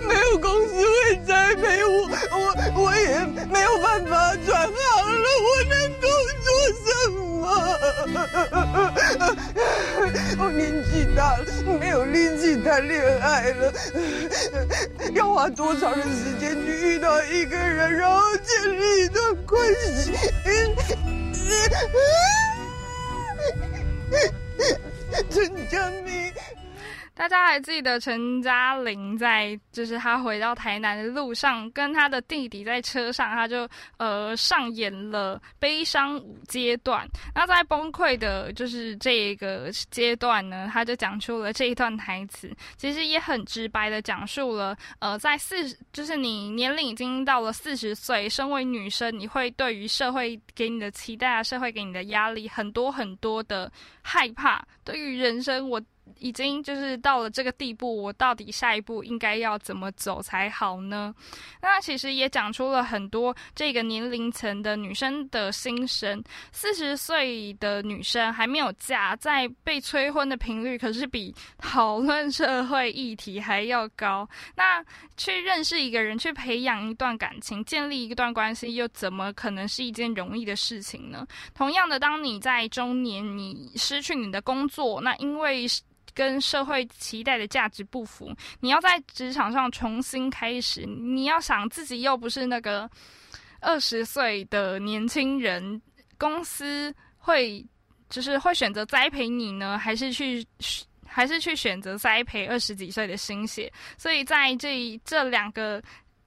[0.00, 0.92] 没有公司会
[1.26, 1.92] 栽培我，
[2.32, 2.42] 我
[2.82, 4.12] 我也没有办法
[4.46, 6.06] 转行了，我能够
[6.42, 6.48] 做
[6.82, 7.22] 什么？
[10.38, 11.44] 我年纪大了，
[11.78, 13.72] 没有力气谈恋爱了，
[15.14, 19.62] 要花多长的时间去遇到一个人，然后建立一段关
[19.94, 20.12] 系？
[25.30, 26.32] 陈佳明。
[27.14, 37.06] 大家还记得陈嘉玲在就是她回到台南的路上，跟她的弟弟在车上，她就呃上演了悲伤五阶段。
[37.34, 55.80] 那在崩溃的就是这个阶段呢，她就讲出了这一段台词，其实也很直白的讲述了呃在四就是你年龄已经到了四十岁，身为女生，你会对于社会给你的期待啊，社会给你的压力很多很多的害怕，对于人生我。
[56.18, 61.14] 已经就是到了这个地步，我到底下一步应该要怎么走才好呢？
[61.60, 66.22] 那其实也讲出了很多这个年龄层的女生的心声。
[66.52, 74.28] 四十岁的女生还没有嫁，在被催婚的频率可是比讨论社会议题还要高。
[74.54, 74.84] 那
[75.16, 81.26] 去认识一个人，去培养一段感情，建立一段关系，又怎么可能是一件容易的事情呢？
[81.54, 85.66] 同样的，当你在中年，你失去你的工作，那因为
[86.14, 90.84] 跟社会期待的价值不符，你要在职场上重新开始。
[90.86, 92.90] 你要想自己又不是那个
[93.60, 95.80] 二十岁的年轻人，
[96.18, 97.64] 公司会
[98.08, 100.46] 就是会选择栽培你呢，还是去
[101.06, 103.72] 还是去选择栽培二十几岁的心血？
[103.96, 105.82] 所以在这这两个。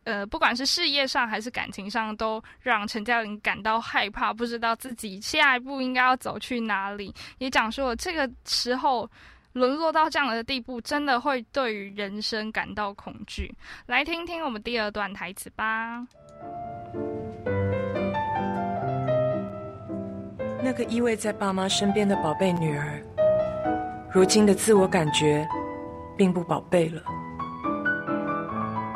[0.06, 7.12] 呃，不管是事业上还是感情上，都让陈嘉玲感到害怕，不知道自己下一步应该要走去哪里。
[7.40, 9.10] 也讲说这个时候。
[9.56, 13.56] 沦落到这样的地步，真的会对于人生感到恐惧。
[13.86, 16.06] 来听听我们第二段台词吧。
[20.62, 23.02] 那个依偎在爸妈身边的宝贝女儿，
[24.12, 25.48] 如今的自我感觉
[26.18, 27.02] 并不宝贝了，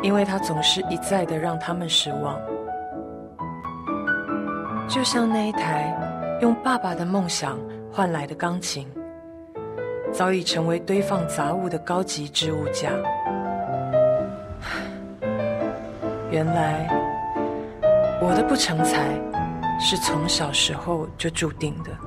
[0.04, 2.38] 因为她总是一再的让他们失望。
[4.90, 5.98] 就像那一台
[6.42, 7.58] 用爸爸的梦想
[7.90, 8.86] 换来的钢琴。
[10.14, 12.92] 早已成为堆放杂物的高级置物架。
[16.32, 16.88] 原来，
[18.22, 19.14] 我的不成才
[19.80, 21.98] 是从小时候就注定的。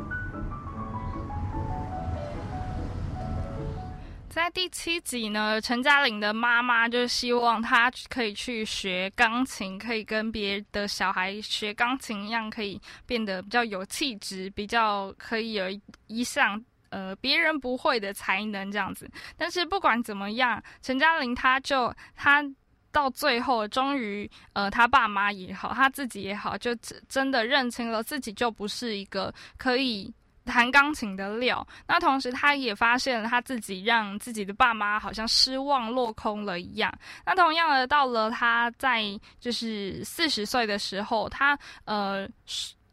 [4.29, 15.65] 在第七集呢，陈嘉玲的妈妈就希望她可以去学钢琴，可以跟别的小孩学钢琴一样，可以变得比较有气质，比较可以有
[16.07, 16.63] 一项。
[16.93, 22.45] 呃，别人不会的才能这样子，但是不管怎么样，陈嘉玲她就她
[22.93, 26.75] 到最后终于，呃，她爸妈也好，她自己也好，就
[27.09, 30.13] 真的认清了自己就不是一个可以
[30.45, 31.67] 弹钢琴的料。
[31.87, 36.93] 那同时，他也发现了他自己让自己的爸妈好像失望落空了一样。
[37.25, 39.03] 那同样的，到了他在
[39.41, 42.29] 就是四十岁的时候，他呃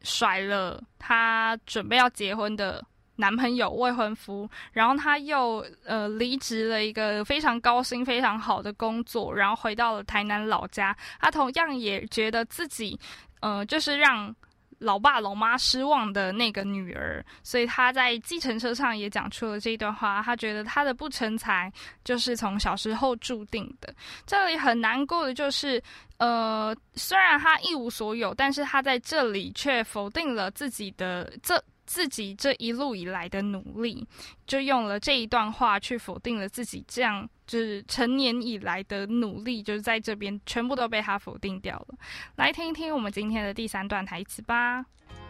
[0.04, 2.82] 甩了他准备要结婚的。
[3.20, 10.96] 男朋友未婚夫，然后他又呃离职了一个非常高薪、非常好的工作，然后回到了台南老家。
[11.20, 12.98] 他同样也觉得自己，
[13.42, 14.34] 呃，就是让
[14.78, 20.24] 老爸老妈失望的那个女儿，所以他在计程车上也讲出了这一段话。
[20.24, 21.70] 他觉得他的不成才
[22.06, 23.94] 就是从小时候注定的。
[24.26, 25.84] 这里很难过的就是，
[26.20, 31.62] 呃，虽然他一无所有，但是他在这里却否定了自己的这。
[31.90, 34.08] 自己这一路以来的努力，
[34.46, 41.96] 就用了这一段话去否定了自己，这样就是成年以来的努力，就是在这边全部都被他否定掉了。
[42.36, 44.86] 来听一听我们今天的第三段台词吧。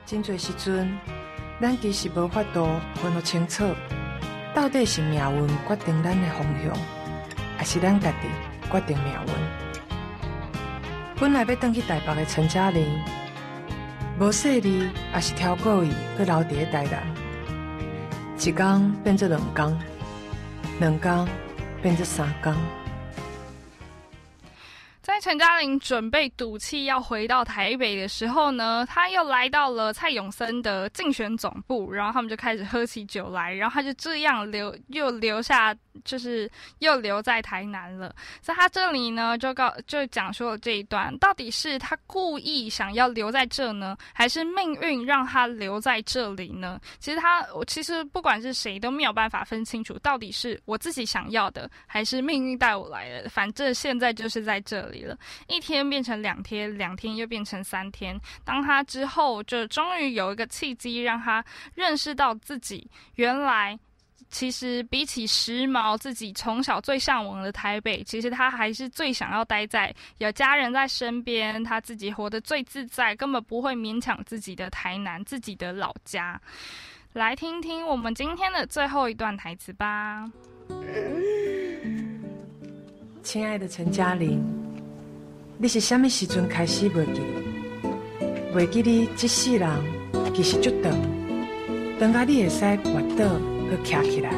[0.05, 0.99] 真多时阵，
[1.61, 3.63] 咱其实无法度分得清楚，
[4.53, 6.77] 到底是命运决定咱的方向，
[7.57, 8.27] 还是咱家己
[8.69, 9.33] 决定命运。
[11.17, 12.85] 本来要登去台北的陈嘉玲。
[14.19, 17.01] 无细腻，也是超过伊，去留伫咧台南。
[18.37, 19.79] 一工变做两工，
[20.79, 21.25] 两工
[21.81, 22.53] 变做三工。
[25.21, 35.75] 陈嘉玲准备赌气要回到台北的时候呢，他又来到了蔡永森的竞选总部，然后他们就开始喝起酒来，然后他就这样留又留下。
[36.05, 46.79] 就是又留在台南了，在他这里呢，就告就讲述了这一段，到底是他故意想要留在这呢，还是命运让他留在这里呢？
[46.99, 53.27] 其实他，我其实不管是谁都没有办法分清楚，到底是我自己想要的，还是命运带我来的。
[53.27, 55.05] 反正现在就是在这里，
[55.47, 58.19] 一天变成两天，两天又变成三天。
[58.43, 61.43] 当他之后，就终于有一个契机，让他
[61.75, 63.77] 认识到自己原来。
[64.31, 76.39] 其实比起时髦，自己从小最向往的台北，其实他还是最想要待在有家人在身边，他自己活得最自在，根本不会勉强自己的台南，自己的老家。
[77.13, 80.29] 来听听我们今天的最后一段台词吧。
[83.23, 84.39] 亲爱的陈嘉玲，
[85.61, 87.21] 你是什么时阵开始袂记？
[88.55, 89.69] 袂记你这世人
[90.33, 90.97] 其实足长，
[91.99, 93.29] 等到你会使活倒。
[93.69, 94.31] 去徛起来，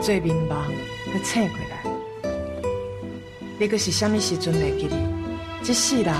[0.00, 0.70] 做面盲，
[1.12, 1.82] 佮醒过来。
[3.58, 4.94] 你佮是虾米时阵会记哩？
[5.62, 6.14] 这世人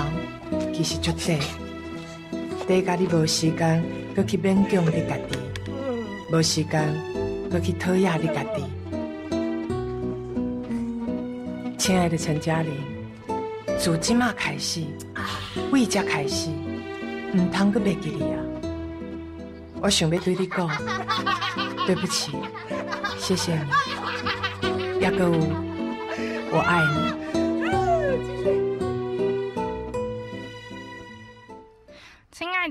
[0.73, 1.39] 其实足短，
[2.67, 3.85] 第一家你无时间
[4.17, 5.39] 佮去勉强你家己，
[6.33, 6.93] 无时间
[7.53, 8.65] 佮去讨厌你家己。
[11.79, 12.73] 亲爱的陈嘉玲，
[13.79, 14.83] 从今嘛开始，
[15.71, 16.49] 为这开始，
[17.35, 18.41] 唔通阁袂记你啊！
[19.83, 20.69] 我想要对你讲。
[21.87, 22.33] 对不起，
[23.19, 23.53] 谢谢
[24.63, 25.31] 你，亚哥，
[26.51, 27.24] 我爱你。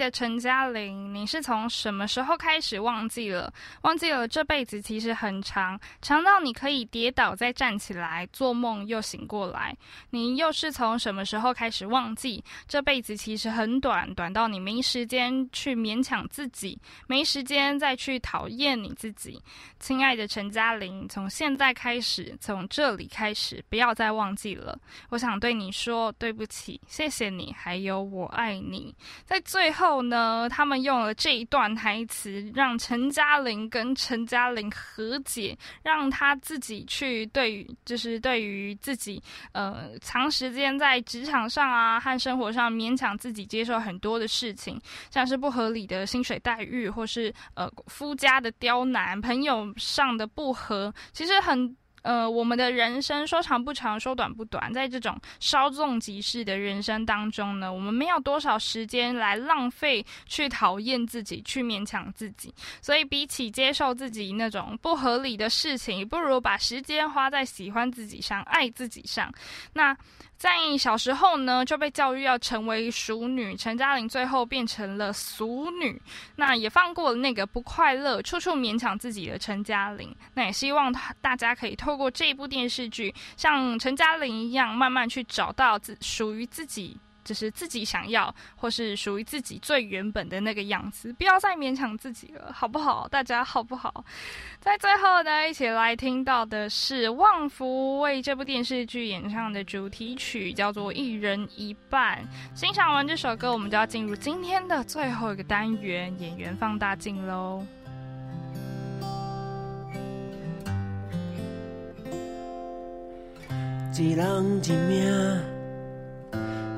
[0.03, 3.51] 的陈嘉玲，你是从什么时候开始忘记了？
[3.83, 9.73] 忘记了这辈子其实很长，长到你可以跌倒再站起来，做梦又醒过来。
[10.09, 16.77] 你又是从什么时候开始忘记这辈子其实很短，短到你没时间去勉强自己，
[17.07, 19.41] 没时间再去讨厌你自己。
[19.79, 24.77] 亲爱的陈嘉玲，从现在开始，从这里开始，不要再忘记了。
[25.07, 28.93] 我想对你说对不起，谢谢你，还有我爱你。
[29.25, 29.92] 在最后。
[29.93, 39.21] 后呢，他们用了这一段台词，让陈嘉玲跟陈嘉玲和解，让他自己去对于，就是对于自己，
[39.51, 44.81] 呃，长时间在职场上啊和生活上勉强自己接受很多的事情，
[45.11, 51.77] 像是不合理的薪水待遇，或是呃夫家的刁难，朋友上的不和，其实很。
[52.03, 62.53] 呃，我们的人生说长不长，说短不短，在这种稍纵即逝的人生当中呢，我们没有多少时间来浪费去讨厌自己，去勉强自己。
[62.81, 69.33] 所以，比起接受自己那种不合理的事情，不如把时间花在喜欢自己上、爱自己上。
[69.73, 69.97] 那。
[70.43, 73.55] 在小时候呢，就被教育要成为淑女。
[73.55, 76.01] 陈嘉玲最后变成了俗女，
[76.35, 80.13] 那也放过了那个不快乐、处处勉强自己的陈嘉玲。
[80.33, 86.97] 那也希望大家可以透过这部电视剧，像陈嘉玲一样，慢慢去找到自属于自己。
[87.23, 93.07] 就是自己想要，或是属于自己最原本的那个样子，不要再勉强自己了，好不好？
[93.07, 94.03] 大家好不好？
[94.59, 102.19] 在最后，大家一起来听到的是旺福为这部电视剧演唱的主题曲，叫做《一人一半》。
[102.59, 107.65] 欣赏完这首歌，我们就要进入今天的最后一个单元——演员放大镜喽。
[113.95, 115.53] 一人一命。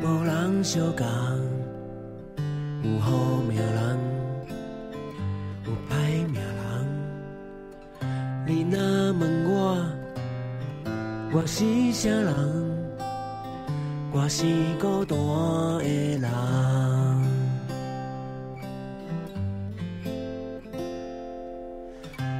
[0.06, 1.08] 无人相共。
[2.84, 3.98] 有好命人，
[5.66, 5.94] 有歹
[6.32, 6.64] 命人。
[8.46, 8.78] 你若
[9.14, 9.84] 问我，
[11.34, 12.32] 我是啥人？
[14.12, 14.46] 我是
[14.80, 15.18] 孤单
[15.80, 16.30] 的人。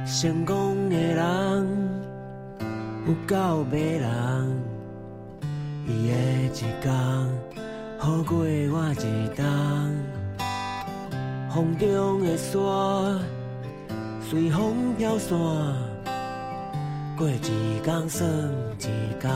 [0.06, 1.66] 成功的人。
[3.08, 4.08] 有够迷人，
[5.86, 6.14] 伊的
[6.44, 6.72] 一天
[8.06, 9.44] 好过我一冬。
[11.50, 12.56] 风中的沙
[14.20, 15.36] 随风飘散，
[17.18, 18.30] 过一天算
[18.78, 18.86] 一
[19.18, 19.28] 天。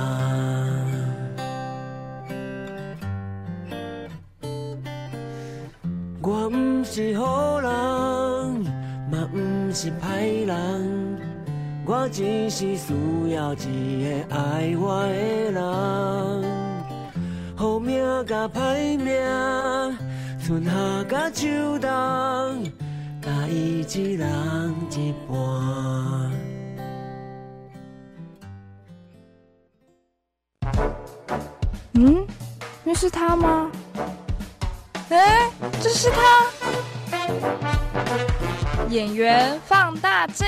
[6.22, 7.70] 我不是好人，
[9.10, 9.36] 嘛不
[9.74, 11.18] 是歹人，
[11.84, 12.94] 我只是需
[13.34, 16.59] 要一个爱我的人。
[17.60, 19.14] 好命甲歹命，
[20.42, 20.70] 春夏
[21.10, 21.46] 甲秋
[21.78, 21.90] 冬，
[23.20, 25.36] 甲伊一人一半。
[31.92, 32.26] 嗯，
[32.82, 33.70] 那是他吗？
[35.10, 35.50] 哎，
[35.82, 36.46] 这是他！
[38.88, 40.46] 演员放大镜。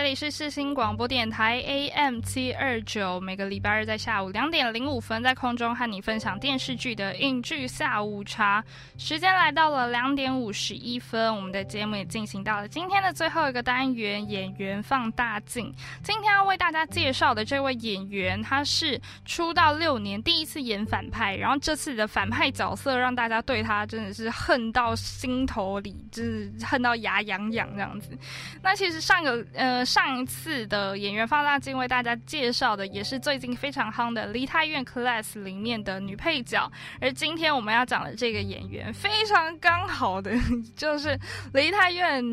[0.00, 8.64] 这里是世新广播电台 AM 七二九，每个礼拜日在下午两点零五分，在空中和你分享电视剧的影剧下午茶。
[8.96, 15.70] 时间来到了两点五十一分，我们的节目也进行到了今天的最后一个单元——演员放大镜。
[16.02, 28.16] 今天要为大家介绍的这位演员，他是出道六年第一次演反派，然后这次的反派角色让大家对他真的是恨到心头里，就是恨到牙痒痒这样子。
[28.62, 29.84] 那其实上个呃。
[29.90, 36.72] 上上一次的演员放大镜为大家介绍的也是最近非常夯的《梨泰院 Class》里面的女配角，
[37.02, 40.32] 而今天我们要讲的这个演员非常刚好的
[40.74, 41.08] 就是
[41.52, 42.24] 《梨泰院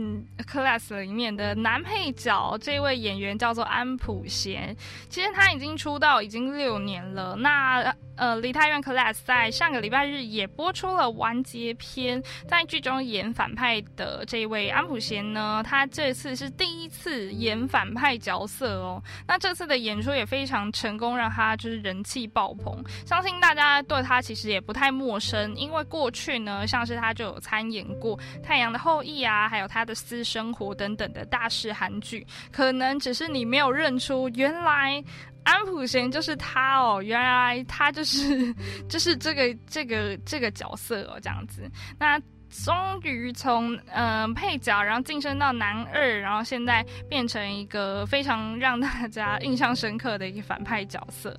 [0.49, 4.73] Class》里面的男配角，这位演员叫做安普贤。
[5.09, 7.93] 其实他已经出道已经六年了，那。
[8.17, 19.01] 呃，《梨泰院 Class》在上个礼拜日也播出了完结篇，在剧中演反派的这位安普贤呢，他这次是第一次演演反派角色哦。
[19.25, 22.83] 那这次的演出也非常成功，让他就是人气爆棚。
[23.05, 35.03] 相信大家对他其实也不太陌生，因为过去呢，像是他就有参演过《太阳的后裔》啊，还有他的私生活等等的大势韩剧，可能只是你没有认出，原来。
[35.43, 38.53] 安普贤就是他哦，原来他就是
[38.89, 41.71] 就是这个这个这个角色哦，这样子。
[41.97, 42.21] 那。
[42.63, 51.37] 终于从嗯配角，然后晋升到男二，然后现在变成一个非常让大家印象深刻的一个反派角色。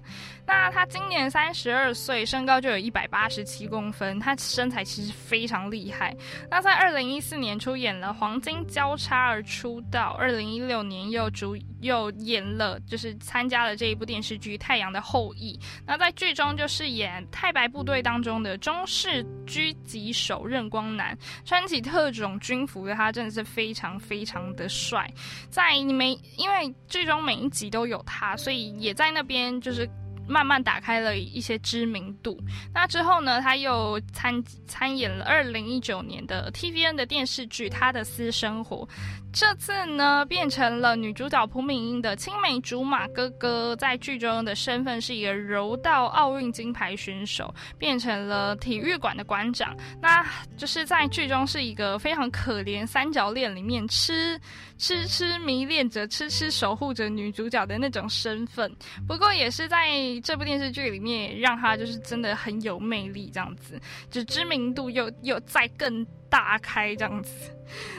[0.49, 6.17] 那他今年三十二岁，身高就有一百八十七公分，他身材其实非常厉害。
[6.51, 15.57] 那在二零一四年出演了《黄金交叉》而出道，二零一六年又主又演了，就是参加了这一部电视剧《太阳的后裔》。
[15.87, 20.89] 那在剧中就是演太白部队当中的中式狙击手任光。
[20.89, 25.07] 男穿起特种军服的他真的是非常非常的帅，
[25.51, 29.87] 在每因为剧中每一集都有他，所以也在那边就是
[30.29, 32.39] 慢慢打开了一些知名度。
[32.73, 38.87] 那之后呢，他又参参演了二零一九年的 TVN 的电视剧《他的私生活》。
[39.31, 49.77] 这次呢，变成了女主角朴敏英的青梅竹马哥哥，在剧中的身份是一个柔道奥运金牌选手，变成了体育馆的馆长。
[50.01, 50.27] 那
[50.57, 54.41] 就是在剧中是一个非常可怜三角恋里面痴
[54.79, 58.75] 痴痴迷恋着、痴痴守护着女主角的那种身份。
[59.07, 66.07] 不过也是在这部电视剧里面，让他就是真的很有魅力，这样子，就知名度又又再更。
[66.31, 67.57] 大开这样子，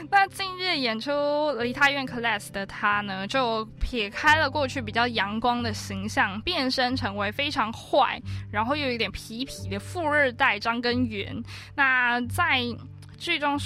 [0.08, 1.10] 那近日演出
[1.62, 11.42] 《梨泰院 Class》的他呢，就撇开了过去比较阳光的形象，变身成为非常坏，然后又有点痞痞的富二代张根源。
[11.74, 12.60] 那在
[13.18, 13.58] 剧中，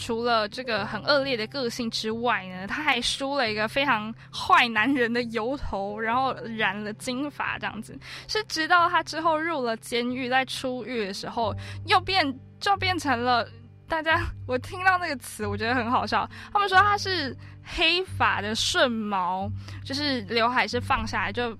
[0.00, 7.96] 除了这个很恶劣的个性之外呢，他还梳了一个非常坏男人的油头，然后染了金发这样子。
[8.26, 11.54] 是直到他之后入了监狱，在出狱的时候，
[11.86, 12.24] 又变
[12.58, 13.46] 就变成了。
[13.86, 16.24] 大家，我听到那个词，我觉得很好笑。
[16.52, 19.50] 他们说他是黑发的顺毛，
[19.84, 21.52] 就是刘海是放下来，就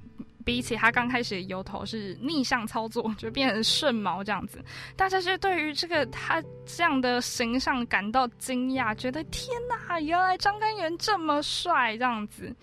[0.45, 4.63] 比起他刚开始的由头是逆向操作，就变成顺毛这样子，
[4.97, 12.55] 大家是对于这个他这样的形象感到惊讶，觉得天哪，原来张根源这么帅这样子。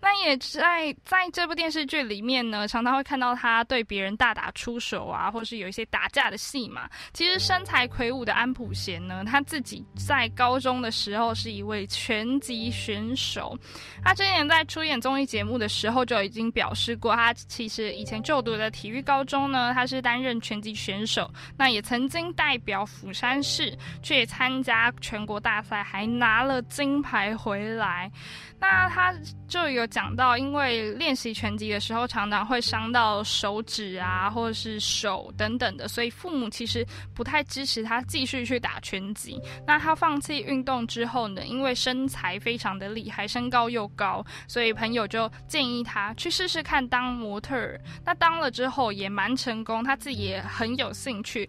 [0.00, 6.88] 那也在在这部电视剧里面呢，常常会看到他对别人大打出手啊，或是有一些打架的戏嘛。
[7.12, 13.58] 其实身材魁梧的安普贤呢，他自己在高中的时候是一位拳击选手。
[14.04, 21.30] 他之前在出演综艺节目的时候就已经表示过，他其实以前就读的体育高中呢，他是担任拳击选手。
[21.56, 28.10] 那也曾经代表釜山市去参加全国大赛，还拿了金牌回来。
[28.58, 29.14] 那他
[29.46, 39.40] 就有讲到，因为练习拳击的时候常常会伤到手指啊，或者是手等等的，所以父母其实不太支持他继续去打拳击。
[39.66, 47.80] 那他放弃运动之后呢，因为身材非常的厉害，身高又高，所以朋友就建议他去试试看当模特儿。
[48.04, 51.48] 那当了之后也蛮成功，他自己也很有兴趣。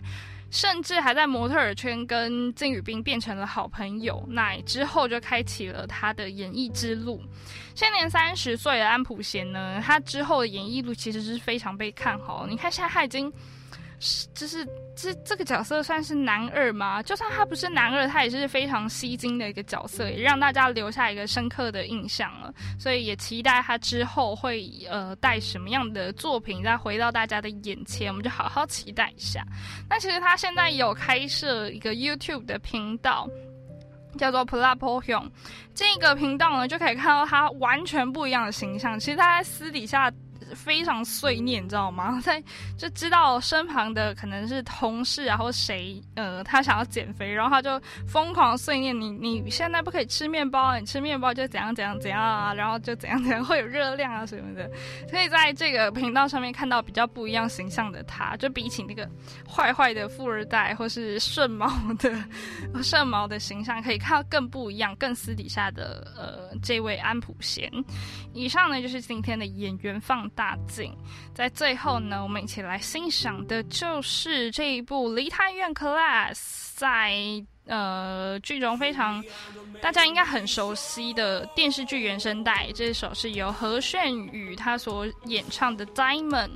[0.49, 7.21] 甚至还在模特圈跟金宇彬变成了好朋友，那之后就开启了他的演艺之路。
[7.75, 12.47] 现年三十岁的安普贤呢，他之后的演艺路其实是非常被看好。
[12.47, 13.31] 你看现在他已经。
[13.99, 14.63] 是就是
[14.95, 17.01] 这这个角色算是男二吗？
[17.01, 22.53] 就算他不是男二，他也是非常吸睛的一个角色，也让大家留下一个深刻的印象了。
[22.79, 29.43] 所以也期待他之后会呃带什么样的作品再回到大家的眼前，我们就好好期待一下。
[29.89, 33.27] 那其实他现在有开设一个 YouTube 的频道，
[34.17, 35.31] 叫做 p l a p o h o n
[35.73, 38.99] 这个频道呢就可以看到他完全不一样的形象。
[38.99, 40.11] 其实他在私底下。
[40.55, 42.19] 非常碎念，你知道吗？
[42.23, 42.41] 在
[42.77, 54.69] 就知道身旁的可能是同事啊，或谁，呃，他想要减肥，然后他就疯狂碎念你，你现在不可以吃面包，你吃面包就怎样怎样怎样啊，然后就怎样怎样 会有热量啊什么的。
[55.09, 59.09] 可以在这个频道上面看到比较不一样形象的他，就比起那个
[59.49, 61.67] 坏坏的富二代或是顺毛
[61.99, 62.13] 的
[62.83, 67.69] 顺毛的形象，可以看到更不一样、更私底下的呃这位安普贤。
[68.33, 70.25] 以上呢就是今天的演员放。
[70.37, 70.95] 大镜，
[71.33, 76.35] 在最后呢，我们一起来欣赏的就是这一部《梨泰院 Class》
[76.75, 77.11] 在
[77.65, 79.21] 呃剧中非常
[79.81, 86.49] 大家应该很熟悉的电视剧原声带，这首是由何炫宇他所演唱的《Diamond》。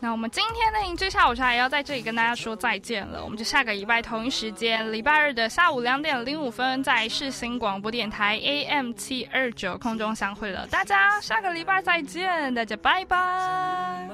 [0.00, 10.66] 那我们今天的影剧下午茶也要在这里跟大家说再见了，我们就下个礼拜同一时间，礼拜日的下午两点零五分，在世新广播电台 AM 七二九空中相会了。
[10.68, 14.08] 大家下个礼拜再见，大家拜拜。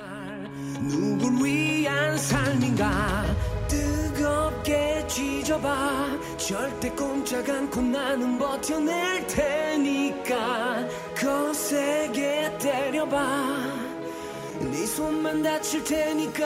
[14.74, 16.44] 네 손만 다칠 테니까.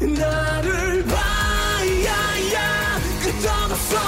[0.00, 2.98] 나를 봐야야.
[3.22, 4.03] 끄떡없어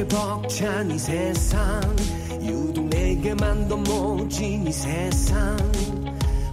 [0.00, 1.80] 수 없게 벅찬 이 세상.
[2.40, 5.56] 유독 내게만 더 모진 이 세상.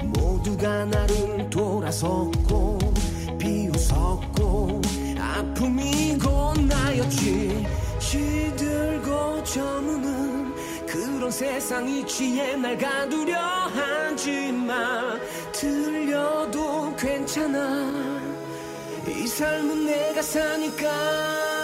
[0.04, 2.78] 모두가 나를 돌아섰고
[3.38, 4.82] 비웃었고
[5.20, 7.66] 아픔이고 나였지.
[8.00, 10.54] 시들고 저무는
[10.86, 15.18] 그런 세상이 취해 날 가두려 하지마
[15.54, 17.94] 들려도 괜찮아.
[19.08, 21.57] 이 삶은 내가 사니까